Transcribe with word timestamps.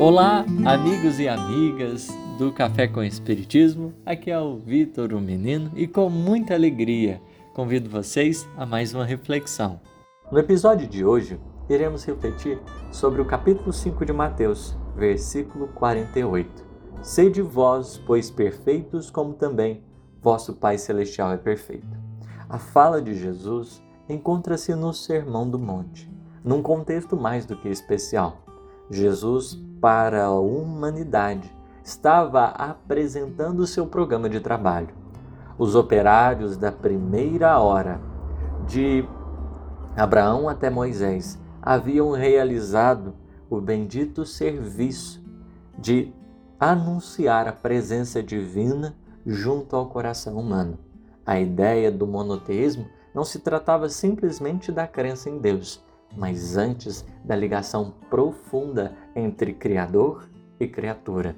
Olá, 0.00 0.46
amigos 0.64 1.20
e 1.20 1.28
amigas 1.28 2.08
do 2.38 2.50
Café 2.50 2.88
com 2.88 3.02
Espiritismo. 3.02 3.92
Aqui 4.06 4.30
é 4.30 4.40
o 4.40 4.56
Vitor, 4.56 5.12
o 5.12 5.20
menino, 5.20 5.70
e 5.76 5.86
com 5.86 6.08
muita 6.08 6.54
alegria 6.54 7.20
convido 7.52 7.90
vocês 7.90 8.48
a 8.56 8.64
mais 8.64 8.94
uma 8.94 9.04
reflexão. 9.04 9.78
No 10.32 10.38
episódio 10.38 10.88
de 10.88 11.04
hoje, 11.04 11.38
iremos 11.68 12.02
refletir 12.02 12.58
sobre 12.90 13.20
o 13.20 13.26
capítulo 13.26 13.74
5 13.74 14.06
de 14.06 14.12
Mateus, 14.14 14.74
versículo 14.96 15.68
48. 15.68 16.64
Sede 17.02 17.42
vós, 17.42 18.02
pois 18.06 18.30
perfeitos, 18.30 19.10
como 19.10 19.34
também 19.34 19.84
vosso 20.22 20.54
Pai 20.54 20.78
Celestial 20.78 21.30
é 21.30 21.36
perfeito. 21.36 21.94
A 22.48 22.56
fala 22.56 23.02
de 23.02 23.14
Jesus 23.14 23.82
encontra-se 24.08 24.74
no 24.74 24.94
Sermão 24.94 25.46
do 25.46 25.58
Monte, 25.58 26.10
num 26.42 26.62
contexto 26.62 27.18
mais 27.18 27.44
do 27.44 27.54
que 27.54 27.68
especial. 27.68 28.49
Jesus, 28.90 29.54
para 29.80 30.24
a 30.24 30.32
humanidade, 30.32 31.54
estava 31.82 32.46
apresentando 32.46 33.66
seu 33.66 33.86
programa 33.86 34.28
de 34.28 34.40
trabalho. 34.40 34.88
Os 35.56 35.74
operários 35.74 36.56
da 36.56 36.72
primeira 36.72 37.58
hora, 37.58 38.00
de 38.66 39.06
Abraão 39.96 40.48
até 40.48 40.68
Moisés, 40.68 41.38
haviam 41.62 42.10
realizado 42.12 43.14
o 43.48 43.60
bendito 43.60 44.24
serviço 44.24 45.22
de 45.78 46.12
anunciar 46.58 47.48
a 47.48 47.52
presença 47.52 48.22
divina 48.22 48.96
junto 49.24 49.76
ao 49.76 49.86
coração 49.86 50.36
humano. 50.36 50.78
A 51.24 51.38
ideia 51.38 51.90
do 51.92 52.06
monoteísmo 52.06 52.86
não 53.14 53.24
se 53.24 53.38
tratava 53.38 53.88
simplesmente 53.88 54.72
da 54.72 54.86
crença 54.86 55.28
em 55.28 55.38
Deus, 55.38 55.84
mas 56.16 56.56
antes 56.56 57.04
da 57.24 57.36
ligação 57.36 57.94
profunda 58.08 58.92
entre 59.14 59.52
Criador 59.52 60.28
e 60.58 60.66
criatura. 60.66 61.36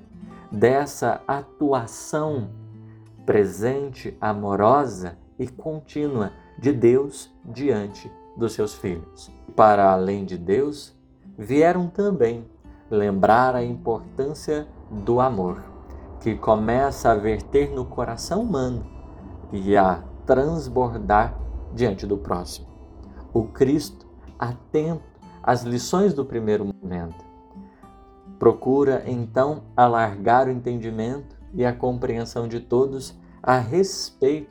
Dessa 0.50 1.22
atuação 1.26 2.50
presente, 3.24 4.16
amorosa 4.20 5.16
e 5.38 5.46
contínua 5.46 6.32
de 6.58 6.72
Deus 6.72 7.32
diante 7.44 8.10
dos 8.36 8.52
seus 8.52 8.74
filhos. 8.74 9.30
Para 9.54 9.92
além 9.92 10.24
de 10.24 10.36
Deus, 10.36 10.94
vieram 11.36 11.88
também 11.88 12.44
lembrar 12.90 13.54
a 13.54 13.64
importância 13.64 14.66
do 14.90 15.20
amor, 15.20 15.62
que 16.20 16.34
começa 16.36 17.10
a 17.10 17.14
verter 17.14 17.70
no 17.70 17.84
coração 17.84 18.42
humano 18.42 18.86
e 19.52 19.76
a 19.76 20.02
transbordar 20.26 21.38
diante 21.74 22.06
do 22.06 22.16
próximo. 22.16 22.66
O 23.32 23.44
Cristo, 23.44 24.06
atento 24.38 25.02
às 25.42 25.62
lições 25.62 26.14
do 26.14 26.24
primeiro 26.24 26.64
momento, 26.64 27.24
procura 28.38 29.02
então 29.06 29.64
alargar 29.76 30.48
o 30.48 30.50
entendimento 30.50 31.36
e 31.54 31.64
a 31.64 31.72
compreensão 31.72 32.48
de 32.48 32.60
todos 32.60 33.14
a 33.42 33.58
respeito 33.58 34.50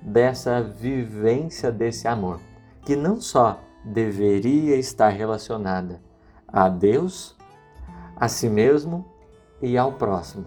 dessa 0.00 0.62
vivência 0.62 1.70
desse 1.70 2.06
amor, 2.06 2.40
que 2.82 2.96
não 2.96 3.20
só 3.20 3.60
deveria 3.84 4.76
estar 4.76 5.08
relacionada 5.08 6.00
a 6.46 6.68
Deus, 6.68 7.36
a 8.16 8.28
si 8.28 8.48
mesmo 8.48 9.04
e 9.60 9.76
ao 9.76 9.92
próximo, 9.92 10.46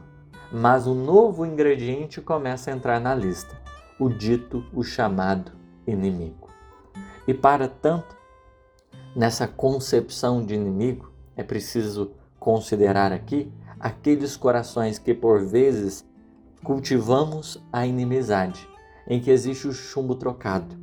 mas 0.51 0.87
um 0.87 0.95
novo 0.95 1.45
ingrediente 1.45 2.21
começa 2.21 2.71
a 2.71 2.73
entrar 2.73 2.99
na 2.99 3.13
lista 3.13 3.59
o 3.99 4.09
dito, 4.09 4.65
o 4.73 4.83
chamado 4.83 5.51
inimigo. 5.85 6.49
E 7.27 7.33
para 7.33 7.67
tanto, 7.67 8.17
nessa 9.15 9.47
concepção 9.47 10.45
de 10.45 10.55
inimigo, 10.55 11.11
é 11.35 11.43
preciso 11.43 12.11
considerar 12.39 13.11
aqui 13.11 13.51
aqueles 13.79 14.35
corações 14.35 14.97
que 14.99 15.13
por 15.13 15.45
vezes 15.45 16.05
cultivamos 16.63 17.61
a 17.71 17.85
inimizade, 17.85 18.67
em 19.07 19.19
que 19.19 19.31
existe 19.31 19.67
o 19.67 19.73
chumbo 19.73 20.15
trocado. 20.15 20.75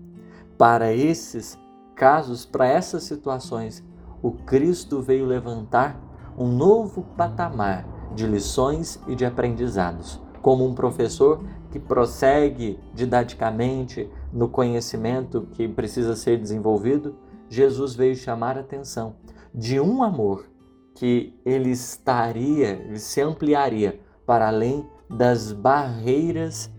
Para 0.56 0.92
esses 0.92 1.56
casos, 1.94 2.44
para 2.44 2.66
essas 2.66 3.04
situações, 3.04 3.84
o 4.22 4.32
Cristo 4.32 5.00
veio 5.00 5.24
levantar 5.24 6.00
um 6.36 6.48
novo 6.48 7.02
patamar 7.16 7.86
de 8.14 8.26
lições 8.26 9.00
e 9.06 9.14
de 9.14 9.24
aprendizados, 9.24 10.20
como 10.42 10.66
um 10.66 10.74
professor 10.74 11.44
que 11.70 11.78
prossegue 11.78 12.78
didaticamente 12.94 14.10
no 14.32 14.48
conhecimento 14.48 15.48
que 15.52 15.68
precisa 15.68 16.16
ser 16.16 16.38
desenvolvido, 16.38 17.14
Jesus 17.48 17.94
veio 17.94 18.14
chamar 18.16 18.56
a 18.56 18.60
atenção 18.60 19.16
de 19.54 19.80
um 19.80 20.02
amor 20.02 20.48
que 20.94 21.38
ele 21.44 21.70
estaria, 21.70 22.70
ele 22.70 22.98
se 22.98 23.20
ampliaria 23.20 24.00
para 24.26 24.48
além 24.48 24.86
das 25.08 25.52
barreiras 25.52 26.70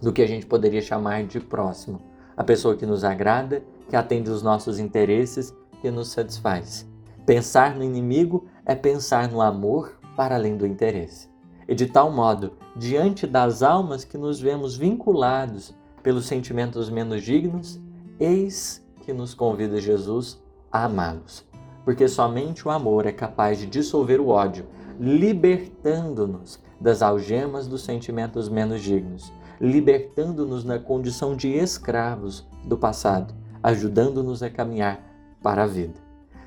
do 0.00 0.12
que 0.12 0.22
a 0.22 0.26
gente 0.26 0.46
poderia 0.46 0.80
chamar 0.80 1.24
de 1.24 1.38
próximo. 1.40 2.00
A 2.36 2.42
pessoa 2.42 2.76
que 2.76 2.86
nos 2.86 3.04
agrada, 3.04 3.62
que 3.88 3.96
atende 3.96 4.30
os 4.30 4.42
nossos 4.42 4.78
interesses, 4.78 5.54
que 5.80 5.90
nos 5.90 6.08
satisfaz. 6.08 6.86
Pensar 7.24 7.76
no 7.76 7.84
inimigo 7.84 8.46
é 8.66 8.74
pensar 8.74 9.30
no 9.30 9.40
amor 9.40 9.98
para 10.16 10.34
além 10.34 10.56
do 10.56 10.66
interesse 10.66 11.34
e 11.68 11.74
de 11.74 11.86
tal 11.86 12.10
modo, 12.10 12.52
diante 12.76 13.26
das 13.26 13.62
almas 13.62 14.04
que 14.04 14.18
nos 14.18 14.40
vemos 14.40 14.76
vinculados 14.76 15.74
pelos 16.02 16.26
sentimentos 16.26 16.90
menos 16.90 17.22
dignos, 17.22 17.80
eis 18.20 18.83
que 19.04 19.12
nos 19.12 19.34
convida 19.34 19.80
Jesus 19.80 20.42
a 20.72 20.84
amá-los. 20.84 21.44
Porque 21.84 22.08
somente 22.08 22.66
o 22.66 22.70
amor 22.70 23.06
é 23.06 23.12
capaz 23.12 23.58
de 23.58 23.66
dissolver 23.66 24.20
o 24.20 24.28
ódio, 24.28 24.66
libertando-nos 24.98 26.58
das 26.80 27.02
algemas 27.02 27.66
dos 27.66 27.82
sentimentos 27.82 28.48
menos 28.48 28.80
dignos, 28.80 29.32
libertando-nos 29.60 30.64
na 30.64 30.78
condição 30.78 31.36
de 31.36 31.48
escravos 31.48 32.46
do 32.64 32.76
passado, 32.76 33.34
ajudando-nos 33.62 34.42
a 34.42 34.50
caminhar 34.50 35.00
para 35.42 35.64
a 35.64 35.66
vida. 35.66 35.94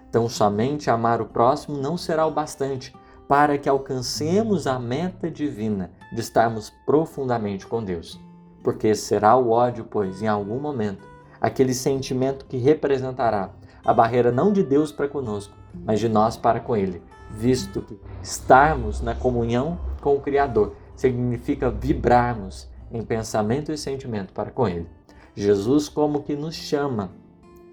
Então, 0.10 0.28
somente 0.28 0.90
amar 0.90 1.22
o 1.22 1.26
próximo 1.26 1.78
não 1.78 1.98
será 1.98 2.26
o 2.26 2.32
bastante 2.32 2.94
para 3.28 3.58
que 3.58 3.68
alcancemos 3.68 4.66
a 4.66 4.80
meta 4.80 5.30
divina 5.30 5.92
de 6.14 6.22
estarmos 6.22 6.72
profundamente 6.86 7.68
com 7.68 7.84
Deus. 7.84 8.20
Porque 8.64 8.96
será 8.96 9.36
o 9.36 9.50
ódio, 9.50 9.86
pois, 9.90 10.22
em 10.22 10.28
algum 10.28 10.60
momento, 10.60 11.08
aquele 11.40 11.74
sentimento 11.74 12.46
que 12.46 12.58
representará 12.58 13.52
a 13.84 13.94
barreira 13.94 14.32
não 14.32 14.52
de 14.52 14.64
Deus 14.64 14.92
para 14.92 15.08
conosco, 15.08 15.56
mas 15.86 16.00
de 16.00 16.10
nós 16.10 16.36
para 16.36 16.60
com 16.60 16.76
Ele, 16.76 17.02
visto 17.32 17.82
que 17.82 17.98
estarmos 18.22 19.02
na 19.02 19.16
comunhão 19.16 19.80
com 20.02 20.16
o 20.16 20.22
Criador 20.22 20.76
significa 20.96 21.70
vibrarmos 21.70 22.68
em 22.92 23.04
pensamento 23.04 23.72
e 23.72 23.78
sentimento 23.78 24.34
para 24.34 24.52
com 24.52 24.68
Ele. 24.68 24.88
Jesus, 25.36 25.88
como 25.88 26.24
que 26.24 26.36
nos 26.36 26.56
chama 26.56 27.12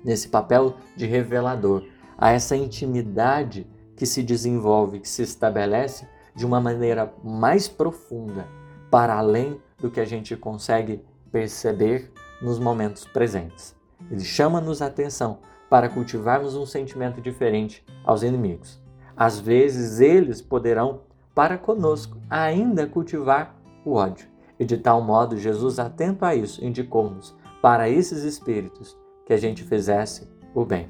nesse 0.04 0.28
papel 0.28 0.75
de 0.94 1.06
revelador 1.06 1.82
a 2.19 2.31
essa 2.31 2.54
intimidade 2.54 3.66
que 3.96 4.06
se 4.06 4.22
desenvolve, 4.22 5.00
que 5.00 5.08
se 5.08 5.22
estabelece 5.22 6.06
de 6.34 6.44
uma 6.44 6.60
maneira 6.60 7.12
mais 7.22 7.69
profunda, 7.69 8.46
para 8.91 9.16
além 9.16 9.60
do 9.81 9.91
que 9.91 10.00
a 10.00 10.04
gente 10.04 10.36
consegue 10.36 11.02
perceber 11.32 12.12
nos 12.44 12.59
momentos 12.59 13.05
presentes. 13.06 13.75
Ele 14.10 14.22
chama-nos 14.22 14.82
a 14.82 14.87
atenção 14.87 15.38
para 15.69 15.88
cultivarmos 15.88 16.55
um 16.55 16.67
sentimento 16.67 17.20
diferente 17.20 17.85
aos 18.05 18.23
inimigos. 18.23 18.81
Às 19.17 19.41
vezes, 19.41 20.00
eles 20.00 20.41
poderão, 20.43 21.00
para 21.35 21.58
conosco, 21.58 22.19
ainda 22.29 22.87
cultivar 22.87 23.56
o 23.85 23.94
ódio. 23.94 24.29
E 24.61 24.64
de 24.64 24.76
tal 24.76 25.00
modo, 25.00 25.37
Jesus, 25.37 25.79
atento 25.79 26.25
a 26.25 26.35
isso, 26.35 26.64
indicou-nos 26.64 27.35
para 27.61 27.88
esses 27.88 28.23
espíritos 28.23 28.96
que 29.26 29.32
a 29.32 29.37
gente 29.37 29.64
fizesse 29.64 30.29
o 30.55 30.64
bem. 30.64 30.88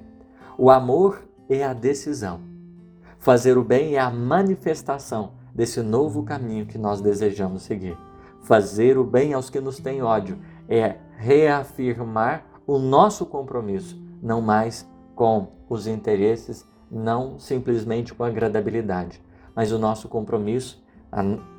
O 0.58 0.70
amor 0.70 1.22
é 1.48 1.64
a 1.64 1.72
decisão 1.72 2.54
Fazer 3.24 3.56
o 3.56 3.64
bem 3.64 3.94
é 3.94 3.98
a 3.98 4.10
manifestação 4.10 5.32
desse 5.54 5.80
novo 5.80 6.24
caminho 6.24 6.66
que 6.66 6.76
nós 6.76 7.00
desejamos 7.00 7.62
seguir. 7.62 7.96
Fazer 8.42 8.98
o 8.98 9.02
bem 9.02 9.32
aos 9.32 9.48
que 9.48 9.60
nos 9.60 9.78
têm 9.78 10.02
ódio 10.02 10.38
é 10.68 10.96
reafirmar 11.16 12.44
o 12.66 12.78
nosso 12.78 13.26
compromisso, 13.26 14.00
não 14.22 14.40
mais 14.40 14.88
com 15.14 15.48
os 15.68 15.86
interesses, 15.86 16.66
não 16.90 17.38
simplesmente 17.38 18.14
com 18.14 18.24
a 18.24 18.28
agradabilidade, 18.28 19.22
mas 19.54 19.72
o 19.72 19.78
nosso 19.78 20.08
compromisso 20.08 20.82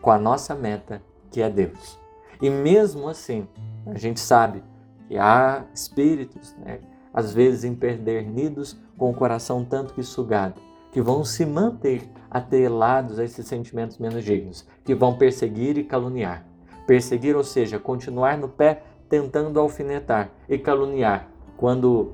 com 0.02 0.12
a 0.12 0.18
nossa 0.18 0.54
meta, 0.54 1.02
que 1.31 1.42
é 1.42 1.50
Deus. 1.50 1.98
E 2.42 2.50
mesmo 2.50 3.07
assim, 3.07 3.48
a 3.86 3.98
gente 3.98 4.19
sabe 4.19 4.63
que 5.07 5.18
há 5.18 5.63
espíritos, 5.74 6.54
né, 6.57 6.80
às 7.13 7.34
vezes 7.34 7.63
empedernidos, 7.63 8.78
com 8.98 9.10
o 9.10 9.13
coração 9.13 9.63
tanto 9.63 9.94
que 9.94 10.04
sugado, 10.04 10.62
que 10.92 11.02
vão 11.02 11.24
se 11.24 11.46
manter 11.46 12.10
atrelados 12.30 13.19
a 13.19 13.24
esses 13.24 13.48
sentimentos 13.48 13.98
menos 13.98 14.24
dignos, 14.24 14.68
que 14.84 14.94
vão 14.94 15.18
perseguir 15.18 15.78
e 15.78 15.84
caluniar. 15.84 16.46
Perseguir, 16.86 17.36
ou 17.36 17.44
seja, 17.44 17.80
continuar 17.80 18.38
no 18.38 18.50
pé 18.50 18.84
tentando 19.10 19.60
alfinetar 19.60 20.30
e 20.50 20.57
caluniar. 20.57 21.28
Quando 21.57 22.13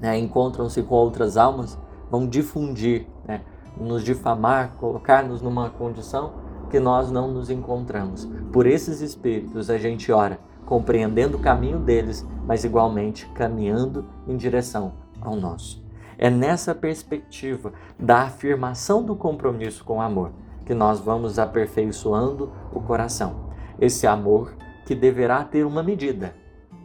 né, 0.00 0.18
encontram-se 0.18 0.82
com 0.82 0.94
outras 0.94 1.36
almas, 1.36 1.78
vão 2.10 2.26
difundir 2.26 3.06
né, 3.26 3.42
nos 3.76 4.04
difamar, 4.04 4.74
colocar-nos 4.78 5.42
numa 5.42 5.70
condição 5.70 6.32
que 6.70 6.78
nós 6.78 7.10
não 7.10 7.30
nos 7.30 7.50
encontramos. 7.50 8.28
Por 8.52 8.66
esses 8.66 9.00
espíritos 9.00 9.70
a 9.70 9.78
gente 9.78 10.10
ora, 10.12 10.38
compreendendo 10.66 11.36
o 11.36 11.40
caminho 11.40 11.78
deles, 11.78 12.26
mas 12.46 12.64
igualmente 12.64 13.26
caminhando 13.34 14.06
em 14.26 14.36
direção 14.36 14.92
ao 15.20 15.36
nosso. 15.36 15.82
É 16.16 16.30
nessa 16.30 16.74
perspectiva 16.74 17.72
da 17.98 18.22
afirmação 18.22 19.02
do 19.02 19.16
compromisso 19.16 19.84
com 19.84 19.98
o 19.98 20.00
amor 20.00 20.30
que 20.64 20.74
nós 20.74 21.00
vamos 21.00 21.38
aperfeiçoando 21.38 22.50
o 22.72 22.80
coração. 22.80 23.52
Esse 23.78 24.06
amor 24.06 24.54
que 24.84 24.94
deverá 24.94 25.44
ter 25.44 25.64
uma 25.64 25.82
medida, 25.82 26.34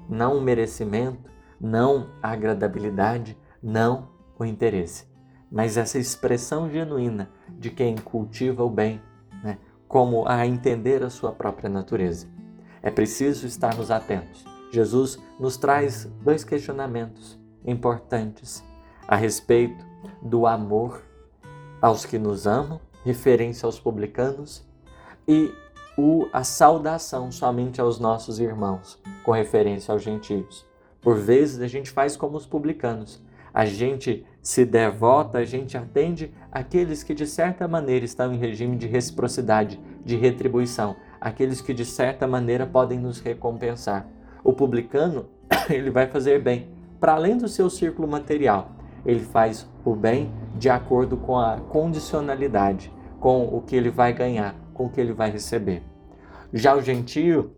não 0.09 0.37
o 0.37 0.41
merecimento, 0.41 1.29
não 1.59 2.07
a 2.21 2.31
agradabilidade, 2.31 3.37
não 3.61 4.09
o 4.37 4.45
interesse, 4.45 5.05
mas 5.51 5.77
essa 5.77 5.99
expressão 5.99 6.69
genuína 6.69 7.29
de 7.49 7.69
quem 7.69 7.95
cultiva 7.95 8.63
o 8.63 8.69
bem, 8.69 9.01
né, 9.43 9.57
como 9.87 10.27
a 10.27 10.45
entender 10.47 11.03
a 11.03 11.09
sua 11.09 11.31
própria 11.31 11.69
natureza. 11.69 12.27
É 12.81 12.89
preciso 12.89 13.45
estarmos 13.45 13.91
atentos. 13.91 14.45
Jesus 14.71 15.19
nos 15.39 15.57
traz 15.57 16.05
dois 16.23 16.43
questionamentos 16.43 17.39
importantes 17.65 18.63
a 19.07 19.15
respeito 19.15 19.85
do 20.21 20.45
amor 20.45 21.01
aos 21.81 22.05
que 22.05 22.17
nos 22.17 22.45
amam, 22.45 22.79
referência 23.03 23.65
aos 23.65 23.79
publicanos, 23.79 24.67
e 25.27 25.51
o, 25.99 26.29
a 26.31 26.45
saudação 26.45 27.29
somente 27.29 27.81
aos 27.81 27.99
nossos 27.99 28.39
irmãos, 28.39 28.97
com 29.23 29.31
referência 29.31 29.91
aos 29.91 30.01
gentios. 30.01 30.65
Por 31.01 31.17
vezes 31.17 31.61
a 31.61 31.67
gente 31.67 31.91
faz 31.91 32.15
como 32.15 32.37
os 32.37 32.45
publicanos. 32.45 33.21
A 33.53 33.65
gente 33.65 34.25
se 34.41 34.63
devota, 34.63 35.39
a 35.39 35.43
gente 35.43 35.77
atende 35.77 36.33
aqueles 36.51 37.03
que 37.03 37.13
de 37.13 37.27
certa 37.27 37.67
maneira 37.67 38.05
estão 38.05 38.33
em 38.33 38.37
regime 38.37 38.77
de 38.77 38.87
reciprocidade, 38.87 39.79
de 40.05 40.15
retribuição, 40.15 40.95
aqueles 41.19 41.59
que 41.59 41.73
de 41.73 41.83
certa 41.83 42.25
maneira 42.25 42.65
podem 42.65 42.97
nos 42.97 43.19
recompensar. 43.19 44.07
O 44.41 44.53
publicano, 44.53 45.25
ele 45.69 45.89
vai 45.89 46.07
fazer 46.07 46.41
bem, 46.41 46.69
para 46.99 47.13
além 47.13 47.37
do 47.37 47.49
seu 47.49 47.69
círculo 47.69 48.07
material, 48.07 48.71
ele 49.05 49.21
faz 49.21 49.67
o 49.83 49.95
bem 49.95 50.31
de 50.55 50.69
acordo 50.69 51.17
com 51.17 51.37
a 51.37 51.57
condicionalidade, 51.57 52.91
com 53.19 53.45
o 53.45 53.61
que 53.61 53.75
ele 53.75 53.89
vai 53.89 54.13
ganhar, 54.13 54.55
com 54.79 54.87
que 54.87 55.01
ele 55.01 55.11
vai 55.11 55.29
receber. 55.29 55.83
Já 56.53 56.73
o 56.73 56.81
gentio, 56.81 57.51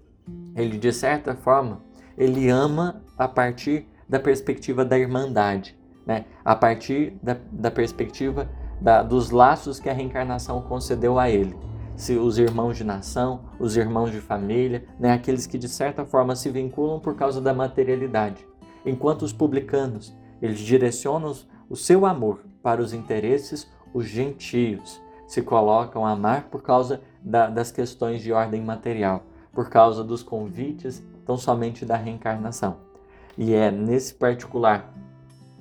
ele 0.56 0.76
de 0.76 0.92
certa 0.92 1.36
forma, 1.36 1.84
ele 2.18 2.50
ama 2.50 3.04
a 3.16 3.28
partir 3.28 3.88
da 4.10 4.20
perspectiva 4.20 4.84
da 4.84 4.98
irmandade, 4.98 5.78
né? 6.04 6.26
a 6.44 6.56
partir 6.56 7.14
da, 7.22 7.38
da 7.52 7.70
perspectiva 7.70 8.50
da, 8.82 9.04
dos 9.04 9.30
laços 9.30 9.80
que 9.80 9.88
a 9.88 9.94
reencarnação 9.94 10.64
concedeu 10.64 11.20
a 11.20 11.30
ele. 11.30 11.56
Se 11.96 12.16
os 12.18 12.40
irmãos 12.40 12.76
de 12.76 12.84
nação, 12.84 13.42
os 13.60 13.78
irmãos 13.78 14.12
de 14.12 14.20
família, 14.20 14.84
né? 15.00 15.14
aqueles 15.14 15.46
que 15.46 15.60
de 15.60 15.70
certa 15.70 16.04
forma 16.04 16.36
se 16.36 16.50
vinculam 16.50 17.00
por 17.00 17.16
causa 17.16 17.40
da 17.40 17.54
materialidade. 17.54 18.44
Enquanto 18.84 19.22
os 19.22 19.32
publicanos, 19.32 20.12
eles 20.42 20.60
direcionam 20.60 21.36
o 21.70 21.76
seu 21.76 22.04
amor 22.04 22.40
para 22.64 22.82
os 22.82 22.94
interesses, 22.94 23.72
os 23.94 24.06
gentios 24.06 25.00
se 25.32 25.42
colocam 25.42 26.06
a 26.06 26.12
amar 26.12 26.50
por 26.50 26.62
causa 26.62 27.02
da, 27.22 27.48
das 27.48 27.72
questões 27.72 28.22
de 28.22 28.32
ordem 28.32 28.62
material, 28.62 29.24
por 29.54 29.70
causa 29.70 30.04
dos 30.04 30.24
convites, 30.24 31.04
tão 31.26 31.38
somente 31.38 31.86
da 31.86 31.96
reencarnação. 31.96 32.78
E 33.38 33.54
é 33.54 33.72
nesse 33.72 34.14
particular 34.14 34.94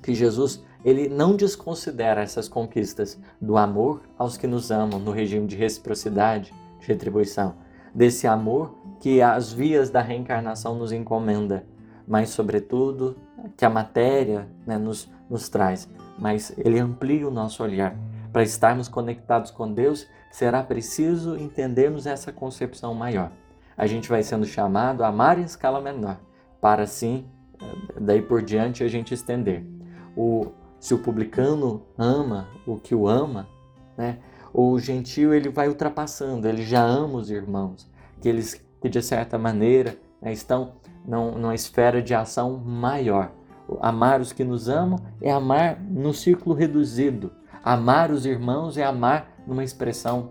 que 0.01 0.13
Jesus 0.13 0.63
ele 0.83 1.07
não 1.07 1.35
desconsidera 1.35 2.21
essas 2.21 2.47
conquistas 2.47 3.19
do 3.39 3.55
amor 3.55 4.01
aos 4.17 4.35
que 4.35 4.47
nos 4.47 4.71
amam 4.71 4.99
no 4.99 5.11
regime 5.11 5.45
de 5.45 5.55
reciprocidade, 5.55 6.53
de 6.79 6.87
retribuição, 6.87 7.55
desse 7.93 8.25
amor 8.25 8.75
que 8.99 9.21
as 9.21 9.51
vias 9.51 9.89
da 9.89 10.01
reencarnação 10.01 10.75
nos 10.75 10.91
encomenda, 10.91 11.65
mas 12.07 12.29
sobretudo 12.29 13.15
que 13.55 13.65
a 13.65 13.69
matéria 13.69 14.47
né, 14.65 14.77
nos, 14.77 15.09
nos 15.29 15.49
traz, 15.49 15.87
mas 16.17 16.53
ele 16.57 16.79
amplia 16.79 17.27
o 17.27 17.31
nosso 17.31 17.63
olhar. 17.63 17.95
Para 18.31 18.43
estarmos 18.43 18.87
conectados 18.87 19.51
com 19.51 19.71
Deus, 19.71 20.07
será 20.29 20.63
preciso 20.63 21.37
entendermos 21.37 22.05
essa 22.05 22.31
concepção 22.31 22.93
maior. 22.93 23.31
A 23.77 23.85
gente 23.87 24.09
vai 24.09 24.23
sendo 24.23 24.45
chamado 24.45 25.03
a 25.03 25.07
amar 25.07 25.37
em 25.37 25.43
escala 25.43 25.81
menor, 25.81 26.17
para 26.61 26.83
assim, 26.83 27.25
daí 27.99 28.21
por 28.21 28.41
diante, 28.41 28.83
a 28.83 28.87
gente 28.87 29.13
estender. 29.13 29.65
O, 30.15 30.47
se 30.79 30.93
o 30.93 30.99
publicano 30.99 31.83
ama 31.97 32.47
o 32.65 32.77
que 32.77 32.95
o 32.95 33.07
ama, 33.07 33.47
né, 33.97 34.19
o 34.53 34.77
gentil 34.79 35.33
ele 35.33 35.49
vai 35.49 35.67
ultrapassando, 35.67 36.47
ele 36.47 36.63
já 36.63 36.83
ama 36.83 37.17
os 37.17 37.29
irmãos, 37.29 37.89
que 38.19 38.29
eles 38.29 38.61
que 38.81 38.89
de 38.89 39.01
certa 39.01 39.37
maneira 39.37 39.95
né, 40.21 40.33
estão 40.33 40.73
numa 41.05 41.53
esfera 41.53 42.01
de 42.01 42.13
ação 42.13 42.57
maior. 42.57 43.31
Amar 43.79 44.19
os 44.19 44.33
que 44.33 44.43
nos 44.43 44.67
amam 44.67 44.99
é 45.21 45.31
amar 45.31 45.79
no 45.79 46.13
círculo 46.13 46.55
reduzido. 46.55 47.31
Amar 47.63 48.11
os 48.11 48.25
irmãos 48.25 48.77
é 48.77 48.83
amar 48.83 49.31
numa 49.45 49.63
expressão 49.63 50.29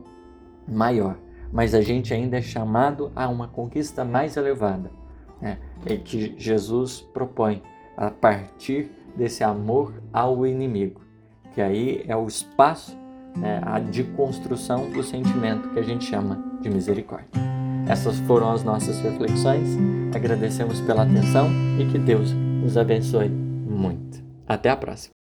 maior. 0.67 1.17
Mas 1.53 1.75
a 1.75 1.81
gente 1.81 2.15
ainda 2.15 2.39
é 2.39 2.43
chamado 2.43 3.11
a 3.15 3.29
uma 3.29 3.49
conquista 3.49 4.05
mais 4.05 4.37
elevada, 4.37 4.91
né? 5.41 5.59
é 5.85 5.97
que 5.97 6.35
Jesus 6.39 7.01
propõe 7.01 7.63
a 7.97 8.11
partir 8.11 8.91
desse 9.17 9.43
amor 9.43 9.93
ao 10.13 10.47
inimigo, 10.47 11.01
que 11.53 11.61
aí 11.61 12.05
é 12.07 12.17
o 12.17 12.27
espaço 12.27 12.97
né, 13.37 13.61
de 13.91 14.05
construção 14.05 14.91
do 14.91 15.03
sentimento 15.03 15.71
que 15.71 15.79
a 15.79 15.83
gente 15.83 16.05
chama 16.05 16.43
de 16.61 16.71
misericórdia. 16.71 17.29
Essas 17.89 18.19
foram 18.21 18.53
as 18.53 18.63
nossas 18.63 19.01
reflexões. 19.01 19.77
Agradecemos 20.15 20.81
pela 20.83 21.03
atenção 21.03 21.49
e 21.79 21.87
que 21.87 21.99
Deus 21.99 22.33
nos 22.33 22.77
abençoe 22.77 23.29
muito. 23.29 24.23
Até 24.47 24.71
a 24.71 24.77
próxima. 24.77 25.13